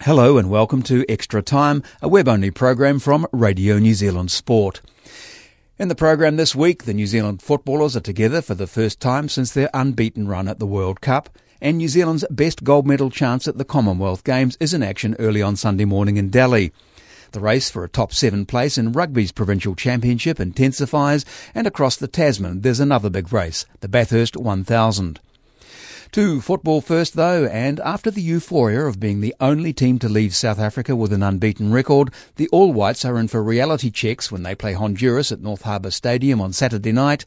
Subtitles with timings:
[0.00, 4.80] Hello and welcome to Extra Time, a web only program from Radio New Zealand Sport.
[5.78, 9.28] In the program this week, the New Zealand footballers are together for the first time
[9.28, 13.48] since their unbeaten run at the World Cup and New Zealand's best gold medal chance
[13.48, 16.72] at the Commonwealth Games is in action early on Sunday morning in Delhi.
[17.32, 21.24] The race for a top seven place in rugby's provincial championship intensifies,
[21.54, 25.20] and across the Tasman there's another big race, the Bathurst 1000.
[26.12, 30.34] To football first though, and after the euphoria of being the only team to leave
[30.34, 34.42] South Africa with an unbeaten record, the All Whites are in for reality checks when
[34.42, 37.24] they play Honduras at North Harbour Stadium on Saturday night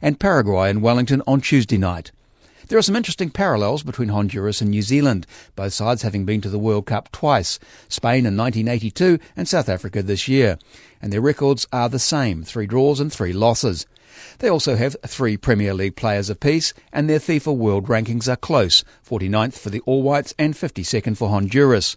[0.00, 2.10] and Paraguay in Wellington on Tuesday night.
[2.68, 6.48] There are some interesting parallels between Honduras and New Zealand, both sides having been to
[6.48, 10.58] the World Cup twice, Spain in 1982 and South Africa this year.
[11.02, 13.84] And their records are the same, three draws and three losses.
[14.38, 18.84] They also have three Premier League players apiece, and their FIFA World rankings are close
[19.08, 21.96] 49th for the All Whites and 52nd for Honduras.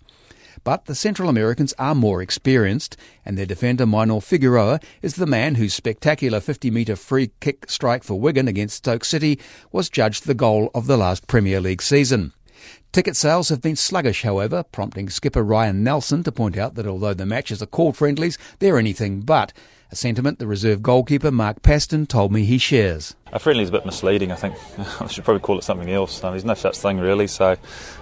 [0.64, 5.56] But the Central Americans are more experienced, and their defender Maynor Figueroa is the man
[5.56, 9.40] whose spectacular 50 metre free kick strike for Wigan against Stoke City
[9.72, 12.34] was judged the goal of the last Premier League season.
[12.92, 17.14] Ticket sales have been sluggish, however, prompting skipper Ryan Nelsen to point out that although
[17.14, 19.54] the matches are called friendlies, they're anything but.
[19.96, 23.16] A sentiment the reserve goalkeeper Mark Paston told me he shares.
[23.32, 24.56] A friendly is a bit misleading, I think.
[25.02, 26.22] I should probably call it something else.
[26.22, 27.58] No, there's no such thing really, so you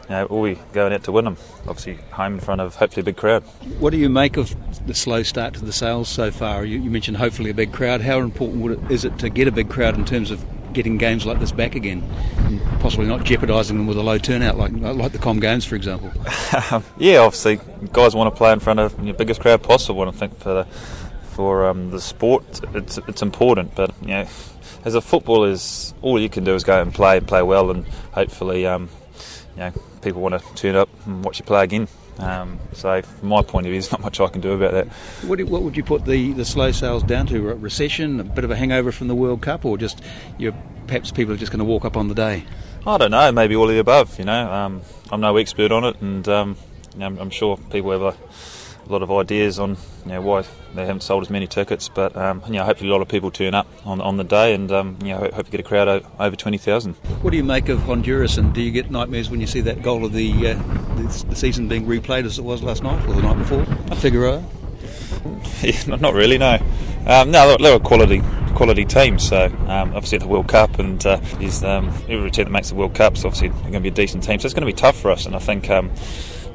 [0.09, 1.37] know, all we going out to win them.
[1.67, 3.43] Obviously, home in front of hopefully a big crowd.
[3.77, 4.55] What do you make of
[4.87, 6.65] the slow start to the sales so far?
[6.65, 8.01] You, you mentioned hopefully a big crowd.
[8.01, 10.43] How important it, is it to get a big crowd in terms of
[10.73, 12.01] getting games like this back again,
[12.37, 15.75] and possibly not jeopardising them with a low turnout like like the Com Games, for
[15.75, 16.11] example?
[16.97, 17.59] yeah, obviously,
[17.91, 20.55] guys want to play in front of the biggest crowd possible, and I think for
[20.55, 20.67] the
[21.33, 23.75] for um, the sport, it's it's important.
[23.75, 24.27] But you know,
[24.85, 27.71] as a footballer, is all you can do is go and play and play well,
[27.71, 28.89] and hopefully, um,
[29.55, 31.87] you know, people want to turn up and watch you play again.
[32.19, 34.87] Um, so, from my point of view, there's not much I can do about that.
[35.27, 37.49] What, what would you put the, the slow sales down to?
[37.49, 40.01] A recession, a bit of a hangover from the World Cup, or just
[40.37, 40.53] you
[40.87, 42.45] perhaps people are just going to walk up on the day?
[42.85, 43.31] I don't know.
[43.31, 44.19] Maybe all of the above.
[44.19, 46.57] You know, um, I'm no expert on it, and um,
[46.93, 48.15] you know, I'm sure people have a
[48.87, 50.43] a lot of ideas on you know, why
[50.75, 51.89] they haven't sold as many tickets.
[51.89, 54.53] But um, you know, hopefully a lot of people turn up on, on the day,
[54.53, 56.93] and um, you know, hope to get a crowd over, over twenty thousand.
[57.21, 59.81] What do you make of Honduras, and do you get nightmares when you see that
[59.81, 60.53] goal of the, uh,
[60.95, 63.65] the, season being replayed as it was last night or the night before?
[63.95, 64.43] Figueroa.
[65.61, 66.57] yeah, not really, no.
[67.05, 68.21] Um, no, they're a quality
[68.53, 69.19] quality team.
[69.19, 71.19] So um, obviously the World Cup and uh,
[71.63, 73.91] um, every team that makes the World Cup, so obviously they're going to be a
[73.91, 74.39] decent team.
[74.39, 75.91] So it's going to be tough for us, and I think um,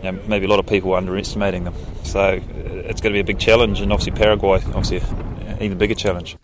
[0.02, 1.74] you know, maybe a lot of people are underestimating them.
[2.04, 4.98] So uh, it's going to be a big challenge, and obviously Paraguay, obviously
[5.46, 6.36] an even bigger challenge.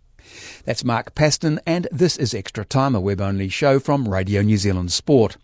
[0.64, 4.56] That's Mark Paston, and this is Extra Time, a web only show from Radio New
[4.56, 5.36] Zealand Sport.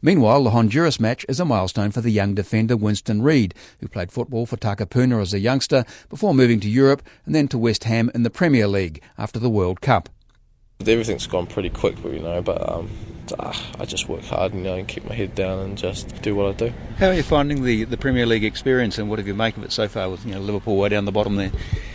[0.00, 4.12] Meanwhile, the Honduras match is a milestone for the young defender Winston Reid, who played
[4.12, 8.10] football for Takapuna as a youngster before moving to Europe and then to West Ham
[8.14, 10.08] in the Premier League after the World Cup.
[10.80, 12.88] Everything's gone pretty quick, you know, but um,
[13.40, 16.36] ah, I just work hard, you know, and keep my head down and just do
[16.36, 16.72] what I do.
[16.98, 19.64] How are you finding the, the Premier League experience, and what have you make of
[19.64, 21.50] it so far with you know Liverpool way down the bottom there?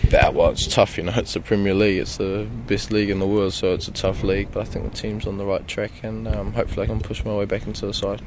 [0.10, 1.14] Yeah, well, it's tough, you know.
[1.18, 2.00] It's the Premier League.
[2.00, 4.50] It's the best league in the world, so it's a tough league.
[4.52, 7.24] But I think the team's on the right track, and um, hopefully I can push
[7.24, 8.22] my way back into the side.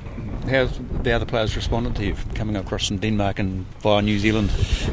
[0.49, 4.53] How's the other players responded to you coming across from Denmark and via New Zealand?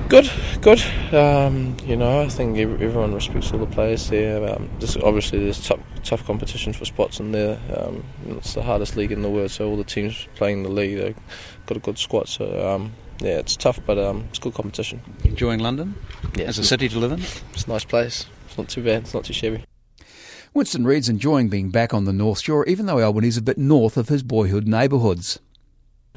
[0.10, 0.30] Good,
[0.62, 0.82] good.
[1.14, 4.56] Um, you know, I think everyone respects all the players there.
[4.56, 7.60] Um, this, obviously, there's tough, tough competition for spots in there.
[7.78, 10.98] Um, it's the hardest league in the world, so all the teams playing the league
[10.98, 11.20] they've
[11.68, 12.30] got a good squad.
[12.30, 15.02] So um, yeah, it's tough, but um, it's good competition.
[15.24, 15.96] Enjoying London?
[16.36, 17.22] Yeah, as a city to live in?
[17.54, 18.26] It's a nice place.
[18.48, 19.04] It's not too bad.
[19.04, 19.64] It's not too shabby.
[20.56, 23.98] Winston Reid's enjoying being back on the North Shore, even though Albany's a bit north
[23.98, 25.40] of his boyhood neighbourhoods.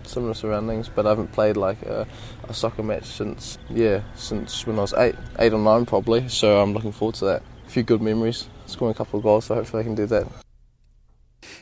[0.02, 2.06] Similar surroundings, but I haven't played like a,
[2.46, 6.28] a, soccer match since yeah since when I was eight, eight or nine probably.
[6.28, 7.42] So I'm looking forward to that.
[7.66, 10.28] A few good memories, scoring a couple of goals, so hopefully I can do that.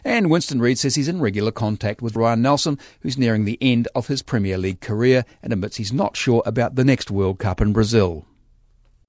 [0.05, 3.87] And Winston Reid says he's in regular contact with Ryan Nelsen, who's nearing the end
[3.95, 7.61] of his Premier League career and admits he's not sure about the next World Cup
[7.61, 8.27] in Brazil.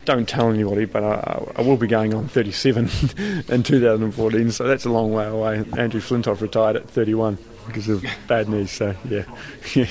[0.06, 2.90] Don't tell anybody, but I, I will be going on 37
[3.50, 5.66] in 2014, so that's a long way away.
[5.78, 7.38] Andrew Flintoff retired at 31.
[7.68, 8.72] because of bad knees.
[8.72, 9.26] So yeah,
[9.76, 9.88] yeah.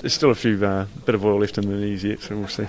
[0.00, 2.48] There's still a few uh, bit of oil left in the knees yet, so we'll
[2.48, 2.66] see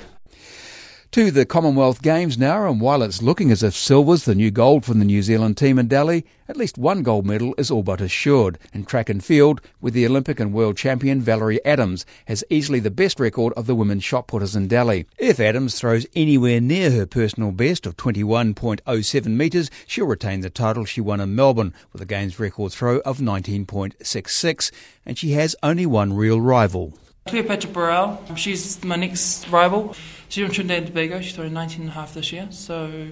[1.11, 4.83] to the Commonwealth Games now, and while it's looking as if silver's the new gold
[4.83, 8.01] for the New Zealand team in Delhi, at least one gold medal is all but
[8.01, 12.79] assured in track and field, with the Olympic and world champion Valerie Adams has easily
[12.79, 15.05] the best record of the women's shot putters in Delhi.
[15.17, 20.85] If Adams throws anywhere near her personal best of 21.07 metres, she'll retain the title
[20.85, 24.71] she won in Melbourne with a games record throw of 19.66,
[25.05, 26.93] and she has only one real rival.
[27.27, 29.95] Cleopatra Borel, she's my next rival.
[30.29, 31.21] She's from Trinidad and Tobago.
[31.21, 32.47] She's throwing 19 and a half this year.
[32.51, 33.09] So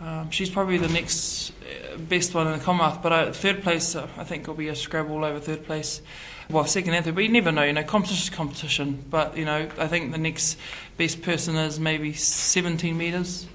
[0.00, 3.02] um, she's probably the next uh, best one in the Commonwealth.
[3.02, 6.02] But uh, third place, uh, I think, will be a scrabble over third place.
[6.50, 7.62] Well, second and third, but you never know.
[7.62, 9.04] You know, competition's competition.
[9.08, 10.58] But you know, I think the next
[10.96, 13.46] best person is maybe 17 metres.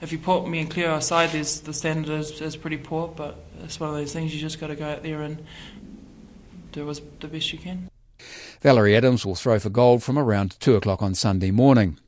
[0.00, 3.06] If you put me and Cleo aside, there's, the standard is, is pretty poor.
[3.06, 5.44] But it's one of those things you just got to go out there and
[6.72, 7.91] do as the best you can.
[8.62, 11.98] Valerie Adams will throw for gold from around 2 o'clock on Sunday morning.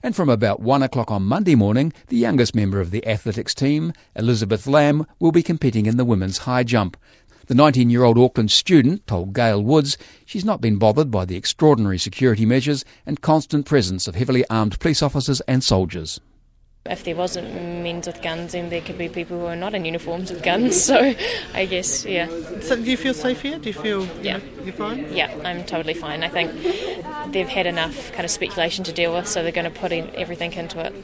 [0.00, 3.92] And from about 1 o'clock on Monday morning, the youngest member of the athletics team,
[4.14, 6.96] Elizabeth Lamb, will be competing in the women's high jump.
[7.48, 11.36] The 19 year old Auckland student told Gail Woods she's not been bothered by the
[11.36, 16.20] extraordinary security measures and constant presence of heavily armed police officers and soldiers.
[16.86, 19.86] If there wasn't men with guns, then there could be people who are not in
[19.86, 20.84] uniforms with guns.
[20.84, 21.14] So,
[21.54, 22.28] I guess, yeah.
[22.60, 23.58] So, do you feel safe here?
[23.58, 24.38] Do you feel yeah.
[24.62, 25.10] you're fine?
[25.10, 26.22] Yeah, I'm totally fine.
[26.22, 26.52] I think
[27.32, 30.14] they've had enough kind of speculation to deal with, so they're going to put in
[30.14, 30.94] everything into it.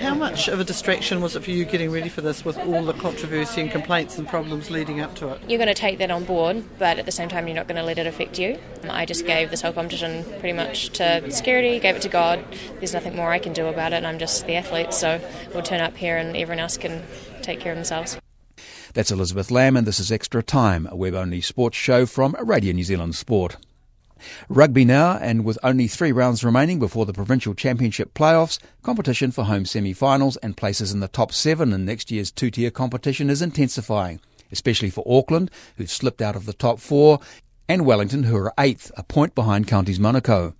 [0.00, 2.84] How much of a distraction was it for you getting ready for this with all
[2.84, 5.40] the controversy and complaints and problems leading up to it?
[5.48, 7.76] You're going to take that on board, but at the same time, you're not going
[7.76, 8.58] to let it affect you.
[8.88, 12.44] I just gave this whole competition pretty much to security, gave it to God.
[12.80, 15.20] There's nothing more I can do about it, and I'm just the athlete, so
[15.54, 17.02] we'll turn up here and everyone else can
[17.42, 18.18] take care of themselves.
[18.94, 22.72] That's Elizabeth Lamb, and this is Extra Time, a web only sports show from Radio
[22.72, 23.56] New Zealand Sport.
[24.48, 29.44] Rugby now, and with only three rounds remaining before the Provincial Championship playoffs, competition for
[29.44, 34.20] home semi-finals and places in the top seven in next year's two-tier competition is intensifying,
[34.52, 37.20] especially for Auckland, who've slipped out of the top four,
[37.68, 40.54] and Wellington, who are eighth, a point behind Counties Manukau.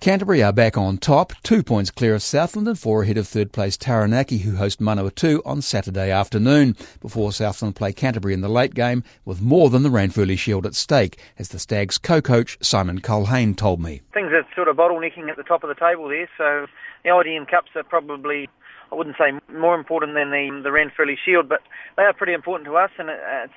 [0.00, 3.50] Canterbury are back on top, two points clear of Southland and four ahead of third
[3.50, 8.74] place Taranaki, who host Manawatu on Saturday afternoon, before Southland play Canterbury in the late
[8.74, 13.56] game with more than the Ranfurly Shield at stake, as the Stags co-coach Simon Culhane
[13.56, 14.00] told me.
[14.14, 16.68] Things are sort of bottlenecking at the top of the table there, so
[17.02, 18.48] the ITM Cups are probably
[18.92, 21.60] I wouldn't say more important than the the Ranfurly Shield, but
[21.96, 23.52] they are pretty important to us, and it's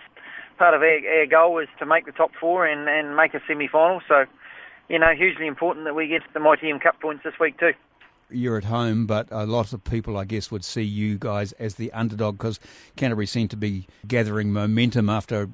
[0.58, 3.42] part of our, our goal is to make the top four and, and make a
[3.48, 4.02] semi-final.
[4.08, 4.26] So
[4.90, 7.74] you know, hugely important that we get the ITM Cup points this week too.
[8.30, 11.76] You're at home, but a lot of people, I guess, would see you guys as
[11.76, 12.60] the underdog because
[12.96, 15.50] Canterbury seem to be gathering momentum after,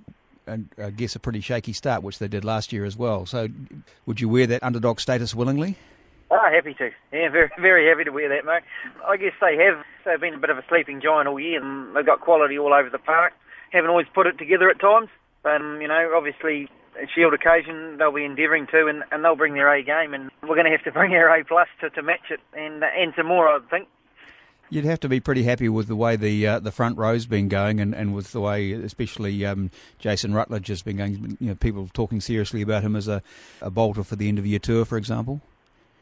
[0.47, 3.25] I guess, a pretty shaky start, which they did last year as well.
[3.25, 3.47] So,
[4.05, 5.75] would you wear that underdog status willingly?
[6.29, 6.91] Oh, happy to.
[7.11, 8.63] Yeah, very, very happy to wear that, mate.
[9.07, 9.83] I guess they have.
[10.05, 12.73] They've been a bit of a sleeping giant all year, and they've got quality all
[12.73, 13.33] over the park.
[13.71, 15.09] Haven't always put it together at times,
[15.45, 16.69] um, you know, obviously
[17.13, 20.55] Shield occasion they'll be endeavouring to, and, and they'll bring their A game, and we're
[20.55, 23.27] going to have to bring our A plus to, to match it, and and some
[23.27, 23.87] more, I think.
[24.69, 27.47] You'd have to be pretty happy with the way the uh, the front row's been
[27.47, 31.37] going, and, and with the way, especially um, Jason Rutledge has been going.
[31.39, 33.21] You know, people talking seriously about him as a,
[33.61, 35.41] a bolter for the end of year tour, for example.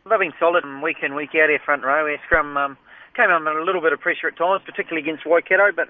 [0.09, 1.49] They've been solid and week in week out.
[1.49, 2.77] Our front row, our scrum um,
[3.15, 5.89] came under a little bit of pressure at times, particularly against Waikato, but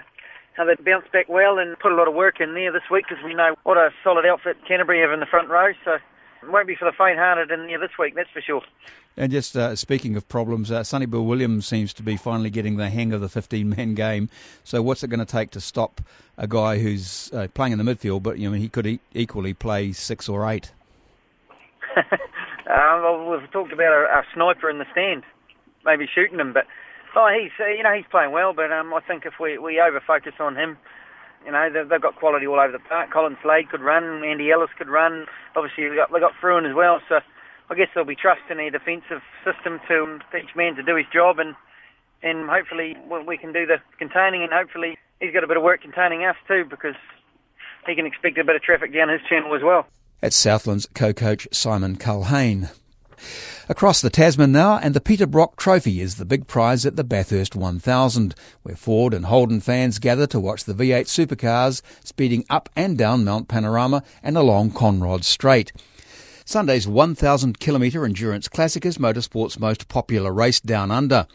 [0.56, 3.06] how they bounced back well and put a lot of work in there this week
[3.08, 5.72] because we know what a solid outfit Canterbury have in the front row.
[5.84, 8.62] So it won't be for the faint-hearted in there this week, that's for sure.
[9.18, 12.78] And just uh, speaking of problems, uh, Sonny Bill Williams seems to be finally getting
[12.78, 14.30] the hang of the 15-man game.
[14.64, 16.02] So what's it going to take to stop
[16.38, 19.54] a guy who's uh, playing in the midfield, but you know he could e- equally
[19.54, 20.72] play six or eight?
[21.98, 22.06] um,
[22.68, 25.24] well, we've talked about a, a sniper in the stand,
[25.86, 26.66] maybe shooting him, but
[27.16, 29.80] Oh, he's uh, you know he's playing well, but um, I think if we we
[29.80, 30.78] over focus on him,
[31.46, 33.12] you know they've, they've got quality all over the park.
[33.12, 35.26] Colin Slade could run, Andy Ellis could run.
[35.56, 37.20] Obviously they got they got Fruean as well, so
[37.70, 40.96] I guess there'll be trust in their defensive system to um, each man to do
[40.96, 41.56] his job, and
[42.22, 45.82] and hopefully we can do the containing, and hopefully he's got a bit of work
[45.82, 46.96] containing us too, because
[47.88, 49.88] he can expect a bit of traffic down his channel as well.
[50.22, 52.72] At Southland's co-coach Simon Culhane.
[53.68, 57.04] Across the Tasman now, and the Peter Brock Trophy is the big prize at the
[57.04, 62.70] Bathurst 1000, where Ford and Holden fans gather to watch the V8 supercars speeding up
[62.76, 65.72] and down Mount Panorama and along Conrod Straight.
[66.46, 71.26] Sunday's 1,000 kilometre endurance classic is motorsport's most popular race down under.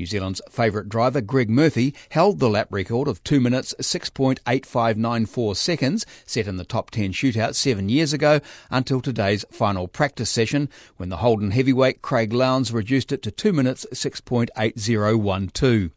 [0.00, 6.06] New Zealand's favourite driver, Greg Murphy, held the lap record of 2 minutes 6.8594 seconds,
[6.24, 8.40] set in the top 10 shootout seven years ago,
[8.70, 13.52] until today's final practice session, when the Holden heavyweight Craig Lowndes reduced it to 2
[13.52, 15.90] minutes 6.8012.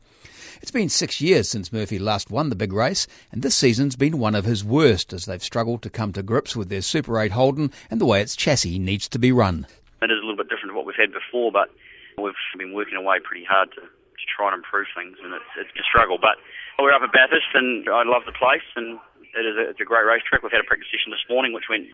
[0.62, 4.20] It's been six years since Murphy last won the big race, and this season's been
[4.20, 7.32] one of his worst as they've struggled to come to grips with their Super 8
[7.32, 9.66] Holden and the way its chassis needs to be run.
[10.02, 11.70] It is a little bit different to what we've had before, but
[12.18, 15.74] we've been working away pretty hard to, to try and improve things, and it's, it's
[15.76, 16.18] a struggle.
[16.20, 16.38] But
[16.80, 19.00] we're up at Bathurst, and I love the place, and
[19.34, 20.44] it is a, it's a great racetrack.
[20.44, 21.90] We've had a practice session this morning, which went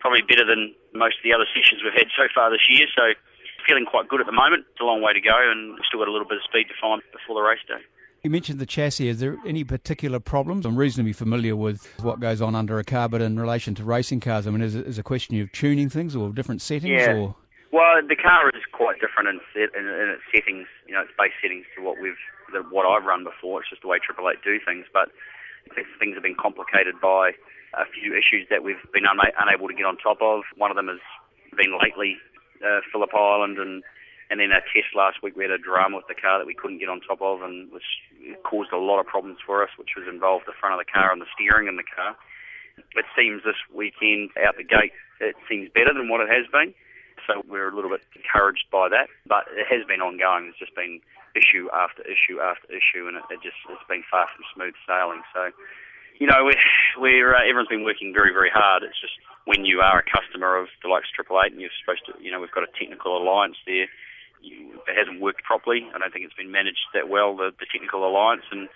[0.00, 2.86] probably better than most of the other sessions we've had so far this year.
[2.94, 3.14] So
[3.66, 4.66] feeling quite good at the moment.
[4.70, 6.68] It's a long way to go, and we've still got a little bit of speed
[6.68, 7.82] to find before the race day.
[8.22, 9.08] You mentioned the chassis.
[9.08, 10.64] Is there any particular problems?
[10.64, 14.20] I'm reasonably familiar with what goes on under a car, but in relation to racing
[14.20, 17.02] cars, I mean, is it, is it a question of tuning things or different settings?
[17.02, 17.12] Yeah.
[17.12, 17.36] Or?
[17.74, 21.34] Well, the car is quite different in, in, in its settings, you know, its base
[21.42, 22.22] settings to what we've,
[22.54, 23.58] the, what I've run before.
[23.58, 25.10] It's just the way Triple Eight do things, but
[25.98, 27.34] things have been complicated by
[27.74, 30.46] a few issues that we've been una- unable to get on top of.
[30.54, 31.02] One of them has
[31.58, 32.14] been lately
[32.62, 33.82] uh, Phillip Island and
[34.32, 36.56] and then our test last week, we had a drama with the car that we
[36.56, 37.84] couldn't get on top of, and which
[38.42, 41.12] caused a lot of problems for us, which was involved the front of the car
[41.12, 42.16] and the steering in the car.
[42.96, 46.72] It seems this weekend out the gate, it seems better than what it has been.
[47.26, 50.48] So we're a little bit encouraged by that, but it has been ongoing.
[50.48, 51.00] It's just been
[51.34, 55.22] issue after issue after issue, and it, it just it's been far from smooth sailing.
[55.34, 55.50] So,
[56.20, 56.64] you know, we're,
[57.00, 58.82] we're uh, everyone's been working very very hard.
[58.82, 61.74] It's just when you are a customer of the likes of Triple Eight, and you're
[61.82, 63.88] supposed to, you know, we've got a technical alliance there
[64.44, 65.86] it hasn't worked properly.
[65.94, 68.68] I don't think it's been managed that well, the, the technical alliance, and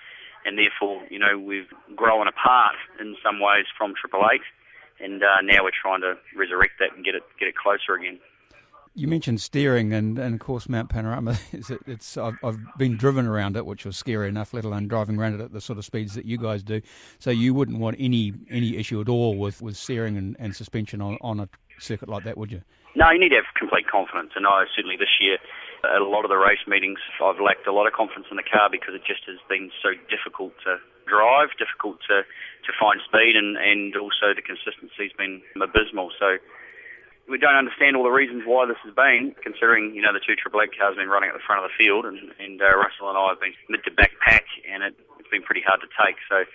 [0.45, 4.47] and therefore, you know, we've grown apart in some ways from Triple Eight,
[5.01, 8.19] and uh, now we're trying to resurrect that and get it get it closer again.
[8.99, 11.39] You mentioned steering, and, and of course Mount Panorama.
[11.53, 14.53] It's, it's I've, I've, been driven around it, which was scary enough.
[14.53, 16.83] Let alone driving around it at the sort of speeds that you guys do.
[17.21, 21.01] So you wouldn't want any any issue at all with, with steering and, and suspension
[21.01, 22.63] on, on a circuit like that, would you?
[22.97, 25.39] No, you need to have complete confidence, and I certainly this year
[25.85, 28.43] at a lot of the race meetings I've lacked a lot of confidence in the
[28.43, 32.27] car because it just has been so difficult to drive, difficult to
[32.67, 36.11] to find speed, and and also the consistency's been abysmal.
[36.19, 36.43] So
[37.29, 40.35] we don't understand all the reasons why this has been, considering you know the two
[40.35, 42.73] Triple Eight cars have been running at the front of the field, and and uh,
[42.73, 45.85] Russell and I have been mid to back pack, and it, it's been pretty hard
[45.85, 46.17] to take.
[46.29, 46.49] So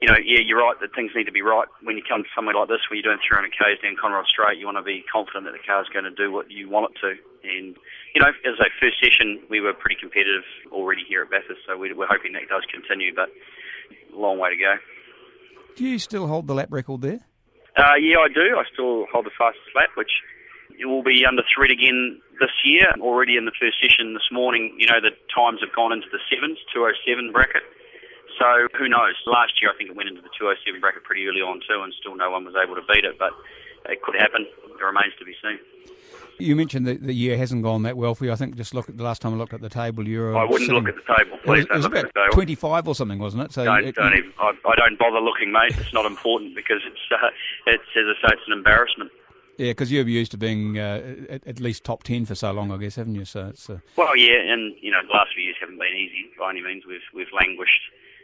[0.00, 2.30] you know, yeah, you're right that things need to be right when you come to
[2.34, 4.58] somewhere like this where you're doing 300 k's down Conrod Straight.
[4.58, 6.96] You want to be confident that the car's going to do what you want it
[7.00, 7.10] to.
[7.44, 7.76] And
[8.16, 11.76] you know, as a first session, we were pretty competitive already here at Bathurst, so
[11.76, 13.14] we, we're hoping that does continue.
[13.14, 13.28] But
[14.12, 14.74] long way to go.
[15.76, 17.20] Do you still hold the lap record there?
[17.76, 18.54] Uh, yeah, I do.
[18.54, 20.22] I still hold the fastest lap, which
[20.78, 22.86] it will be under threat again this year.
[23.02, 26.22] Already in the first session this morning, you know, the times have gone into the
[26.30, 27.66] sevens, 207 bracket.
[28.38, 29.14] So who knows?
[29.26, 31.94] Last year, I think it went into the 207 bracket pretty early on too, and
[31.94, 33.18] still no one was able to beat it.
[33.18, 33.34] But
[33.86, 34.46] it could happen.
[34.46, 35.58] It remains to be seen.
[36.38, 38.32] You mentioned that the year hasn't gone that well for you.
[38.32, 40.36] I think just look at the last time I looked at the table, you were.
[40.36, 41.64] I wouldn't sitting, look at the table, please.
[41.64, 43.52] It was, it was about twenty-five or something, wasn't it?
[43.52, 44.32] So don't, it, don't even.
[44.38, 45.76] I, I, don't bother looking, mate.
[45.78, 47.28] It's not important because it's uh,
[47.66, 49.10] it's as I say, it's an embarrassment.
[49.58, 52.72] Yeah, because you're used to being uh, at, at, least top ten for so long,
[52.72, 53.24] I guess, haven't you?
[53.24, 53.70] So it's.
[53.70, 53.78] Uh...
[53.96, 56.84] Well, yeah, and you know, the last few years haven't been easy by any means.
[56.86, 57.80] We've we've languished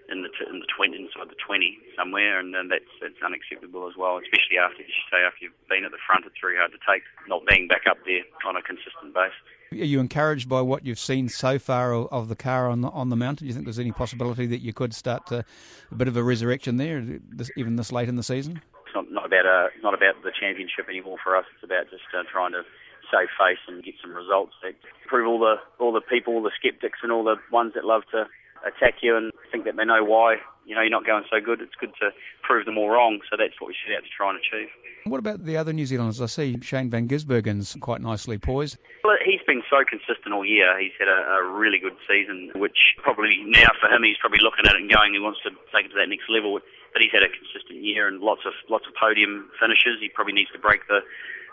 [0.08, 3.88] in the t- in the twenty inside the twenty somewhere, and then that's that's unacceptable
[3.88, 4.18] as well.
[4.18, 7.02] Especially after you say after you've been at the front, it's very hard to take
[7.28, 9.36] not being back up there on a consistent basis.
[9.72, 13.08] Are you encouraged by what you've seen so far of the car on the on
[13.10, 13.46] the mountain?
[13.46, 15.44] Do you think there's any possibility that you could start to,
[15.90, 18.60] a bit of a resurrection there, this, even this late in the season?
[18.86, 21.44] It's not, not about a, not about the championship anymore for us.
[21.54, 22.64] It's about just uh, trying to
[23.12, 24.74] save face and get some results that
[25.06, 28.02] prove all the all the people, all the skeptics, and all the ones that love
[28.10, 28.26] to
[28.66, 30.36] attack you and think that they know why
[30.66, 31.60] you know you're not going so good.
[31.60, 32.10] It's good to
[32.42, 33.20] prove them all wrong.
[33.30, 34.68] So that's what we set out to try and achieve.
[35.04, 36.20] What about the other New Zealanders?
[36.20, 38.76] I see Shane Van Gisbergen's quite nicely poised.
[39.02, 40.78] Well, he's been so consistent all year.
[40.78, 44.66] He's had a, a really good season, which probably now for him, he's probably looking
[44.68, 46.60] at it and going, he wants to take it to that next level.
[46.92, 49.98] But he's had a consistent year and lots of lots of podium finishes.
[50.00, 51.00] He probably needs to break the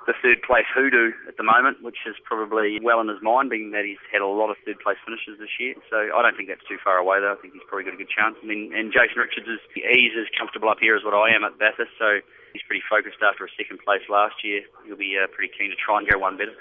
[0.07, 3.75] the third place hoodoo at the moment, which is probably well in his mind, being
[3.75, 5.75] that he's had a lot of third place finishes this year.
[5.91, 7.35] So I don't think that's too far away, though.
[7.35, 8.39] I think he's probably got a good chance.
[8.39, 11.43] I mean, and Jason Richards is he's as comfortable up here as what I am
[11.43, 12.23] at Bathurst, so
[12.55, 14.63] he's pretty focused after a second place last year.
[14.87, 16.55] He'll be uh, pretty keen to try and go one better.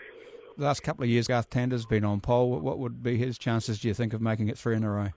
[0.58, 2.58] The last couple of years, Garth Tander's been on pole.
[2.58, 5.14] What would be his chances, do you think, of making it three in a row?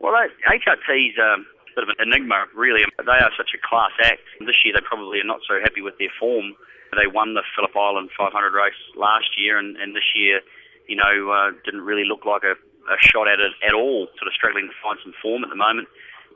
[0.00, 2.82] Well, HRT's um, a bit of an enigma, really.
[2.96, 4.24] They are such a class act.
[4.40, 6.54] This year, they probably are not so happy with their form.
[6.92, 10.40] They won the Phillip Island 500 race last year, and, and this year,
[10.88, 12.58] you know, uh, didn't really look like a,
[12.90, 14.08] a shot at it at all.
[14.18, 15.86] Sort of struggling to find some form at the moment,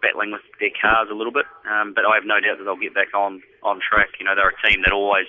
[0.01, 1.47] battling with their cars a little bit.
[1.67, 4.15] Um, but I have no doubt that they'll get back on on track.
[4.23, 5.27] You know, they're a team that always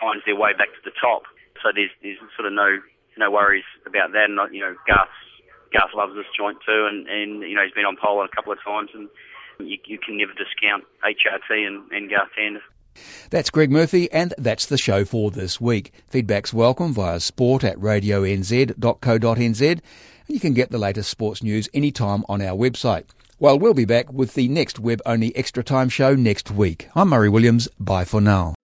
[0.00, 1.30] finds their way back to the top.
[1.62, 2.82] So there's there's sort of no
[3.16, 4.28] no worries about that.
[4.28, 5.14] And you know, Garth
[5.72, 8.52] Garth loves this joint too, and and you know he's been on pole a couple
[8.52, 9.08] of times, and
[9.58, 12.64] you, you can never discount HRT and, and Garth Tander.
[13.30, 15.92] That's Greg Murphy, and that's the show for this week.
[16.08, 19.82] Feedback's welcome via sport at radionz.co.nz, and
[20.28, 23.04] you can get the latest sports news anytime on our website.
[23.38, 26.88] Well, we'll be back with the next web only extra time show next week.
[26.94, 27.68] I'm Murray Williams.
[27.78, 28.54] Bye for now.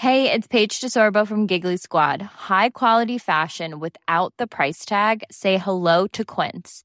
[0.00, 2.22] Hey, it's Paige DeSorbo from Giggly Squad.
[2.22, 5.24] High quality fashion without the price tag?
[5.30, 6.84] Say hello to Quince.